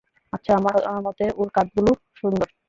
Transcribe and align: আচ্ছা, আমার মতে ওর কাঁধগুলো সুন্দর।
আচ্ছা, 0.33 0.51
আমার 0.59 0.75
মতে 1.05 1.25
ওর 1.37 1.49
কাঁধগুলো 1.55 1.91
সুন্দর। 2.17 2.47